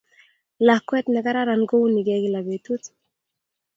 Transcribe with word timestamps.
lakwet 0.67 1.05
negararan 1.13 1.61
kouunige 1.69 2.15
kila 2.23 2.41
betut 2.49 2.83